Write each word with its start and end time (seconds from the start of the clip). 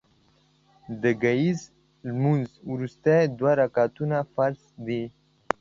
د 1.01 1.03
ګهیځ 1.21 1.59
لمونځ 2.07 2.47
وروستي 2.71 3.17
دوه 3.37 3.51
رکعتونه 3.61 4.17
فرض 4.33 4.61
دي 4.87 5.03